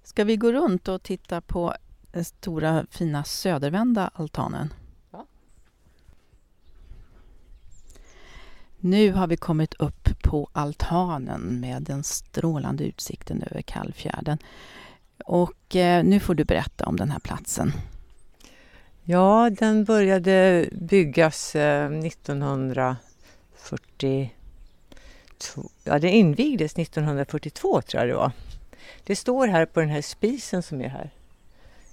[0.04, 1.74] Ska vi gå runt och titta på
[2.12, 4.74] den stora fina södervända altanen.
[5.12, 5.26] Ja.
[8.80, 14.38] Nu har vi kommit upp på altanen med den strålande utsikten över Kallfjärden.
[15.26, 17.72] Och eh, nu får du berätta om den här platsen.
[19.04, 24.28] Ja, den började byggas eh, 1942.
[25.84, 28.32] Ja, den invigdes 1942 tror jag det var.
[29.04, 31.12] Det står här på den här spisen som är här.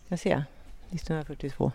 [0.08, 0.44] Jag ser,
[0.90, 1.72] 1942.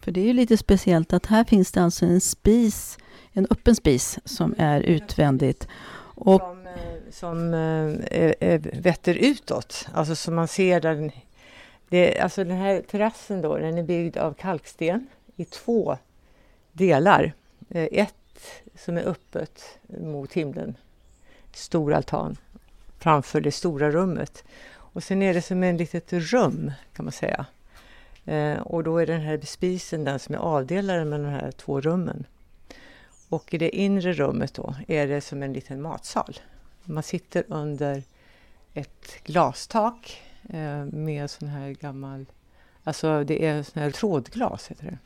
[0.00, 2.98] För det är ju lite speciellt att här finns det alltså en spis,
[3.32, 5.68] en öppen spis som är utvändigt.
[6.14, 7.54] Och som eh, som
[8.40, 11.12] äh, vetter utåt, alltså som man ser där
[11.88, 15.06] det, alltså den här terrassen då, den är byggd av kalksten
[15.36, 15.98] i två
[16.72, 17.32] delar.
[17.70, 18.14] Ett
[18.74, 20.76] som är öppet mot himlen,
[21.52, 22.36] stor altan
[22.98, 24.44] framför det stora rummet
[24.96, 27.46] och sen är det som ett litet rum kan man säga.
[28.24, 31.80] Eh, och då är den här spisen den som är avdelaren med de här två
[31.80, 32.26] rummen.
[33.28, 36.38] Och i det inre rummet då är det som en liten matsal.
[36.84, 38.02] Man sitter under
[38.74, 42.26] ett glastak eh, med sån här gammal,
[42.84, 44.98] alltså det är sån här trådglas heter det.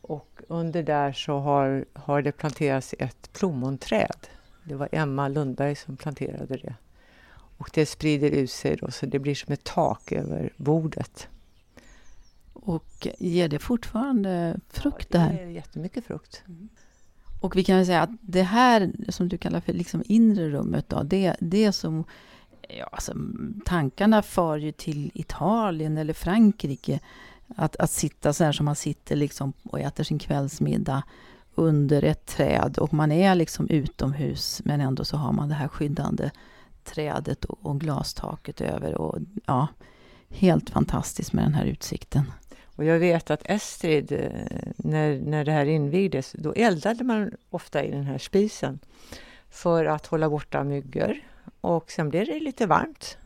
[0.00, 4.26] Och under där så har, har det planterats ett plommonträd.
[4.64, 6.74] Det var Emma Lundberg som planterade det.
[7.62, 11.28] Och det sprider ut sig då, så det blir som ett tak över bordet.
[12.52, 15.46] Och ger det fortfarande frukt ja, det där?
[15.46, 16.42] Det jättemycket frukt.
[16.48, 16.68] Mm.
[17.40, 21.02] Och vi kan säga att det här som du kallar för liksom inre rummet, då,
[21.02, 22.04] det, det som
[22.78, 23.14] Ja, alltså,
[23.64, 27.00] tankarna far ju till Italien eller Frankrike.
[27.56, 31.02] Att, att sitta så här som man sitter liksom och äter sin kvällsmiddag
[31.54, 35.68] under ett träd och man är liksom utomhus men ändå så har man det här
[35.68, 36.30] skyddande
[36.84, 38.94] trädet och, och glastaket över.
[38.94, 39.68] Och, ja,
[40.28, 42.32] helt fantastiskt med den här utsikten.
[42.76, 44.30] Och jag vet att Estrid, eh,
[44.76, 48.78] när, när det här invigdes, då eldade man ofta i den här spisen
[49.50, 51.16] för att hålla borta myggor.
[51.60, 53.18] Och sen blev det lite varmt.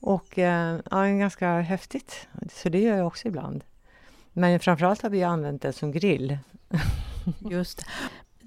[0.00, 2.28] Och eh, ja, ganska häftigt.
[2.52, 3.64] Så det gör jag också ibland.
[4.32, 6.38] Men framförallt har vi använt det som grill.
[7.50, 7.84] Just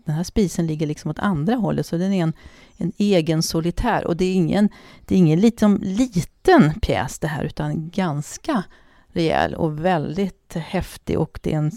[0.06, 2.34] Den här spisen ligger liksom åt andra hållet, så den är en,
[2.78, 4.08] en egen solitär.
[4.08, 4.70] Och det är ingen,
[5.06, 8.64] det är ingen liksom, liten pjäs det här, utan ganska
[9.08, 11.20] rejäl och väldigt häftig.
[11.20, 11.72] Och det är en,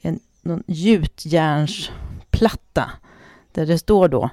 [0.00, 2.90] en någon gjutjärnsplatta
[3.52, 4.30] där det står då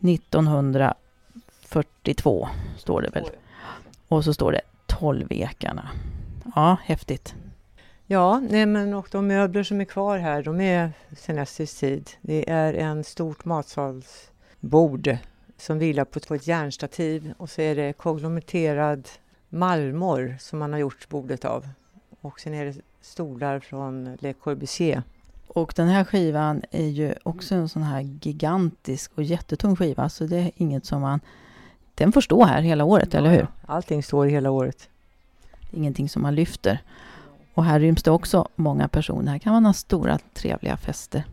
[0.00, 2.48] 1942,
[2.78, 3.24] står det väl.
[4.08, 5.90] Och så står det 12 ekarna.
[6.54, 7.34] Ja, häftigt.
[8.06, 12.10] Ja, nej men och de möbler som är kvar här, de är sedan Estrids tid.
[12.20, 15.16] Det är en stort matsalsbord
[15.56, 19.08] som vilar på ett järnstativ och så är det konglomererad
[19.48, 21.68] marmor som man har gjort bordet av.
[22.20, 25.02] Och sen är det stolar från Le Corbusier.
[25.46, 30.24] Och den här skivan är ju också en sån här gigantisk och jättetung skiva, så
[30.24, 31.20] det är inget som man...
[31.94, 33.46] Den får stå här hela året, ja, eller hur?
[33.66, 34.88] Allting står hela året.
[35.70, 36.80] Ingenting som man lyfter.
[37.54, 39.32] Och här ryms det också många personer.
[39.32, 41.24] Här kan man ha stora trevliga fester.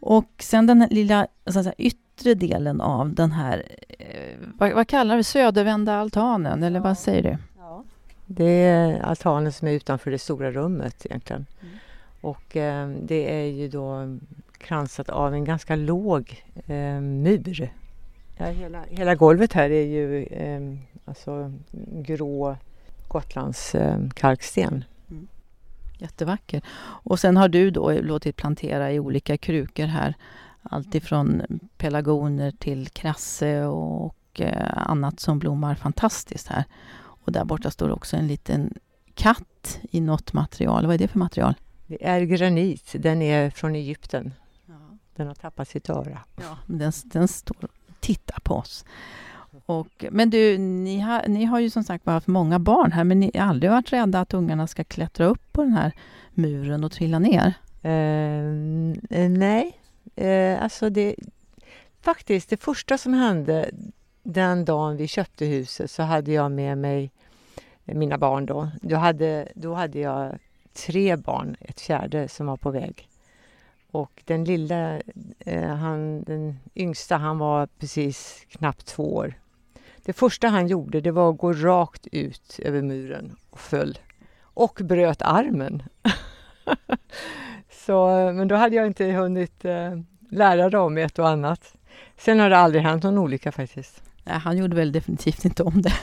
[0.00, 3.64] Och sen den lilla säga, yttre delen av den här,
[3.98, 7.36] eh, vad, vad, kallar du södervända altanen, eller vad säger du?
[7.58, 7.84] Ja.
[8.26, 11.46] Det är altanen som är utanför det stora rummet egentligen.
[11.60, 11.74] Mm.
[12.20, 14.18] Och eh, det är ju då
[14.58, 17.72] kransat av en ganska låg eh, mur.
[18.36, 20.60] Ja, hela, hela golvet här är ju eh,
[21.04, 21.52] alltså
[21.92, 22.56] grå
[23.10, 24.84] Gotlands eh, kalksten.
[25.10, 25.28] Mm.
[25.98, 26.62] Jättevacker.
[27.04, 30.14] Och sen har du då låtit plantera i olika krukor här.
[30.62, 31.42] Allt ifrån
[31.78, 36.64] pelargoner till krasse och eh, annat som blommar fantastiskt här.
[36.98, 38.74] Och där borta står också en liten
[39.14, 40.86] katt i något material.
[40.86, 41.54] Vad är det för material?
[41.86, 42.92] Det är granit.
[42.92, 44.32] Den är från Egypten.
[45.16, 46.18] Den har tappat sitt öra.
[46.36, 48.84] Ja, den, den står och tittar på oss.
[49.70, 53.20] Och, men du, ni har, ni har ju som sagt haft många barn här, men
[53.20, 55.92] ni har aldrig varit rädda att ungarna ska klättra upp på den här
[56.34, 57.54] muren och trilla ner?
[57.84, 58.96] Uh,
[59.28, 59.78] nej,
[60.20, 61.14] uh, alltså det...
[62.00, 63.70] Faktiskt, det första som hände
[64.22, 67.10] den dagen vi köpte huset så hade jag med mig
[67.84, 68.70] mina barn då.
[68.82, 70.38] Då hade, då hade jag
[70.72, 73.08] tre barn, ett fjärde som var på väg.
[73.90, 75.00] Och den lilla,
[75.38, 79.34] eh, han, den yngsta, han var precis knappt två år.
[80.04, 83.98] Det första han gjorde det var att gå rakt ut över muren och föll.
[84.42, 85.82] Och bröt armen.
[87.70, 89.98] Så, men då hade jag inte hunnit eh,
[90.30, 91.74] lära dem ett och annat.
[92.16, 94.02] Sen har det aldrig hänt någon olycka faktiskt.
[94.24, 95.94] Nej, han gjorde väl definitivt inte om det.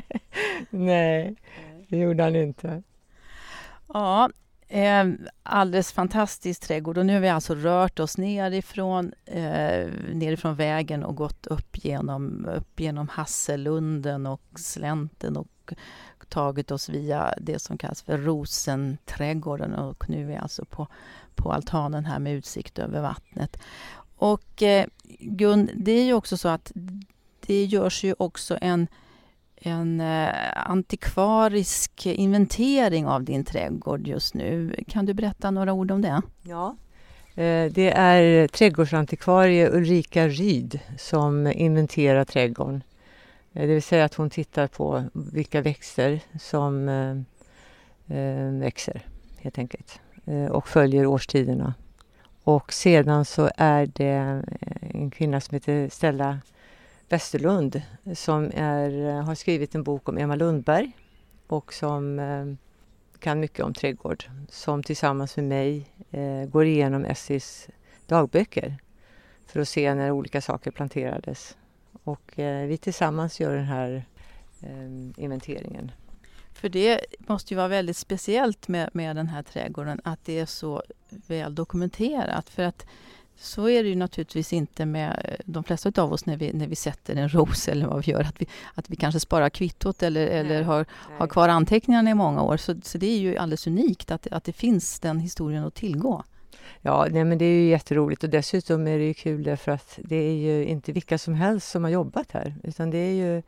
[0.70, 1.36] Nej,
[1.88, 2.82] det gjorde han inte.
[3.88, 4.30] Ja,
[4.68, 5.04] Eh,
[5.42, 11.16] alldeles fantastisk trädgård och nu har vi alltså rört oss nerifrån, eh, nerifrån vägen och
[11.16, 15.74] gått upp genom, upp genom Hasselunden och slänten och
[16.28, 20.88] tagit oss via det som kallas för Rosenträdgården och nu är vi alltså på,
[21.34, 23.58] på altanen här med utsikt över vattnet.
[24.16, 24.86] Och eh,
[25.20, 26.72] Gun, det är ju också så att
[27.46, 28.86] det görs ju också en
[29.66, 34.76] en eh, antikvarisk inventering av din trädgård just nu.
[34.88, 36.22] Kan du berätta några ord om det?
[36.42, 36.76] Ja,
[37.34, 42.82] eh, det är trädgårdsantikvarie Ulrika Ryd som inventerar trädgården.
[43.52, 46.86] Eh, det vill säga att hon tittar på vilka växter som
[48.60, 49.02] växer
[49.38, 50.00] helt enkelt
[50.50, 51.74] och följer årstiderna.
[52.44, 54.42] Och sedan så är det
[54.80, 56.38] en kvinna som heter Stella
[57.14, 57.82] Westerlund
[58.14, 60.92] som är, har skrivit en bok om Emma Lundberg
[61.46, 62.46] och som eh,
[63.18, 64.24] kan mycket om trädgård.
[64.48, 67.68] Som tillsammans med mig eh, går igenom Essis
[68.06, 68.76] dagböcker
[69.46, 71.56] för att se när olika saker planterades.
[72.04, 74.04] Och eh, vi tillsammans gör den här
[75.16, 75.92] inventeringen.
[76.52, 80.46] För det måste ju vara väldigt speciellt med, med den här trädgården att det är
[80.46, 82.50] så väl dokumenterat.
[82.50, 82.86] För att
[83.36, 86.76] så är det ju naturligtvis inte med de flesta av oss när vi, när vi
[86.76, 88.20] sätter en ros eller vad vi gör.
[88.20, 92.42] Att vi, att vi kanske sparar kvittot eller, eller har, har kvar anteckningarna i många
[92.42, 92.56] år.
[92.56, 96.24] Så, så det är ju alldeles unikt att, att det finns den historien att tillgå.
[96.80, 99.98] Ja, nej, men det är ju jätteroligt och dessutom är det ju kul därför att
[100.02, 103.42] det är ju inte vilka som helst som har jobbat här utan det är ju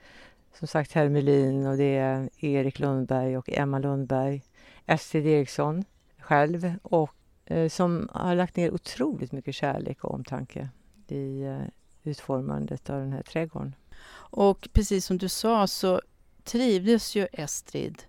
[0.58, 4.42] som sagt Hermelin och det är Erik Lundberg och Emma Lundberg,
[4.86, 5.84] Estrid Eriksson
[6.18, 7.25] själv och eh,
[7.68, 10.68] som har lagt ner otroligt mycket kärlek och omtanke
[11.08, 11.58] i eh,
[12.04, 13.74] utformandet av den här trädgården.
[14.14, 16.00] Och precis som du sa så
[16.44, 18.02] trivdes ju Estrid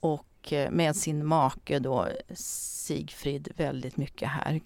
[0.00, 4.60] och eh, med sin make då Sigfrid väldigt mycket här.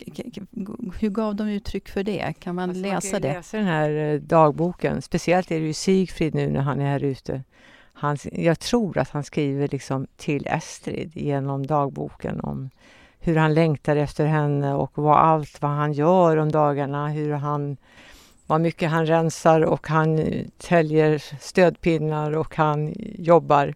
[1.01, 2.35] Hur gav de uttryck för det?
[2.39, 3.37] Kan man alltså läsa man kan det?
[3.37, 5.03] läsa den här eh, dagboken.
[5.03, 7.43] Speciellt är det ju Sigfrid nu när han är här ute.
[7.93, 12.70] Han, jag tror att han skriver liksom till Estrid genom dagboken om
[13.27, 17.77] hur han längtar efter henne och vad allt vad han gör om dagarna, hur han
[18.47, 20.20] vad mycket han rensar och han
[20.59, 23.74] täljer stödpinnar och han jobbar.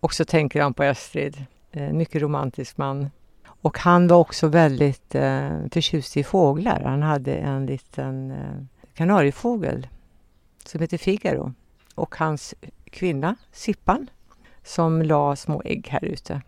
[0.00, 3.10] Och så tänker han på Estrid, eh, mycket romantisk man.
[3.44, 6.82] Och han var också väldigt eh, förtjust i fåglar.
[6.84, 8.64] Han hade en liten eh,
[8.94, 9.86] kanariefågel
[10.64, 11.54] som heter Figaro.
[11.94, 12.54] Och hans
[12.90, 14.10] kvinna, Sippan,
[14.62, 16.40] som la små ägg här ute.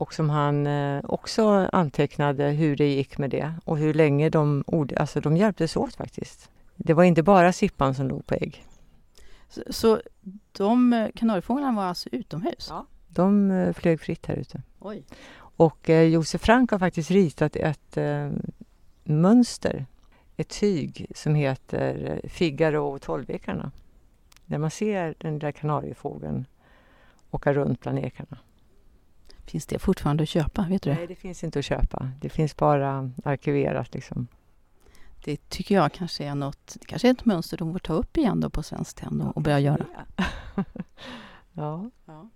[0.00, 4.64] Och som han eh, också antecknade hur det gick med det och hur länge de,
[4.96, 6.50] alltså de hjälptes åt faktiskt.
[6.76, 8.66] Det var inte bara Sippan som låg på ägg.
[9.48, 10.00] Så, så
[10.52, 12.66] de kanariefåglarna var alltså utomhus?
[12.70, 14.62] Ja, de eh, flög fritt här ute.
[14.78, 15.04] Oj.
[15.38, 18.30] Och eh, Josef Frank har faktiskt ritat ett eh,
[19.04, 19.86] mönster,
[20.36, 23.72] ett tyg som heter Figaro och tolvekarna.
[24.46, 26.46] Där man ser den där kanariefågeln
[27.30, 28.38] åka runt bland ekarna.
[29.50, 30.66] Finns det fortfarande att köpa?
[30.68, 32.10] Vet du Nej, det finns inte att köpa.
[32.20, 33.94] Det finns bara arkiverat.
[33.94, 34.26] Liksom.
[35.24, 38.40] Det tycker jag kanske är något, kanske är ett mönster de får ta upp igen
[38.40, 39.86] då på Svenskt Tenn och, och börja göra.
[41.52, 41.90] ja.
[42.06, 42.30] ja.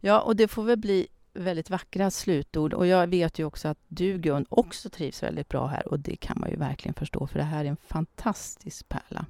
[0.00, 2.74] Ja, och det får väl bli väldigt vackra slutord.
[2.74, 6.16] Och jag vet ju också att du Gun också trivs väldigt bra här och det
[6.16, 9.26] kan man ju verkligen förstå för det här är en fantastisk pärla.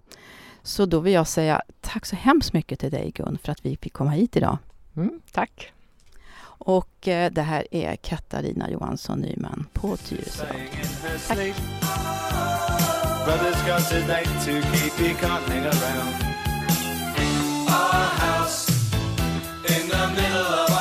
[0.63, 3.77] Så då vill jag säga tack så hemskt mycket till dig Gun för att vi
[3.77, 4.59] fick komma hit idag.
[4.97, 5.73] Mm, tack!
[6.59, 10.47] Och eh, det här är Katarina Johansson Nyman på Tyresö.
[11.29, 11.55] Tack!
[13.29, 13.83] Brothers got
[14.45, 16.15] to keep can't hang around.
[17.69, 18.71] Our house
[19.69, 20.78] in the middle of